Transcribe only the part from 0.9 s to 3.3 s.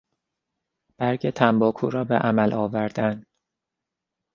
برگ تنباکو را به عمل آوردن